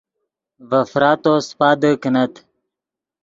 ڤے 0.69 0.79
فراتو 0.91 1.33
سیپادے 1.47 1.91
کینت 2.01 2.33